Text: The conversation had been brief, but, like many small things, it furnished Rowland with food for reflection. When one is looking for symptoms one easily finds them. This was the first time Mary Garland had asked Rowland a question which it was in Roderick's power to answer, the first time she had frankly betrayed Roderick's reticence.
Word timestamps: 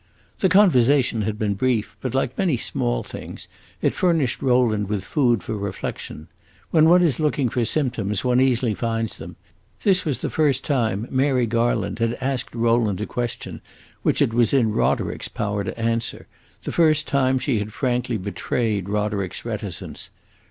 The 0.39 0.49
conversation 0.49 1.21
had 1.21 1.37
been 1.37 1.53
brief, 1.53 1.95
but, 2.01 2.15
like 2.15 2.35
many 2.35 2.57
small 2.57 3.03
things, 3.03 3.47
it 3.83 3.93
furnished 3.93 4.41
Rowland 4.41 4.89
with 4.89 5.05
food 5.05 5.43
for 5.43 5.55
reflection. 5.55 6.27
When 6.71 6.89
one 6.89 7.03
is 7.03 7.19
looking 7.19 7.49
for 7.49 7.63
symptoms 7.65 8.25
one 8.25 8.41
easily 8.41 8.73
finds 8.73 9.19
them. 9.19 9.35
This 9.83 10.03
was 10.03 10.17
the 10.17 10.31
first 10.31 10.63
time 10.63 11.07
Mary 11.11 11.45
Garland 11.45 11.99
had 11.99 12.15
asked 12.19 12.55
Rowland 12.55 12.99
a 12.99 13.05
question 13.05 13.61
which 14.01 14.23
it 14.23 14.33
was 14.33 14.53
in 14.53 14.71
Roderick's 14.71 15.27
power 15.27 15.63
to 15.63 15.79
answer, 15.79 16.25
the 16.63 16.71
first 16.71 17.07
time 17.07 17.37
she 17.37 17.59
had 17.59 17.71
frankly 17.71 18.17
betrayed 18.17 18.89
Roderick's 18.89 19.45
reticence. 19.45 20.09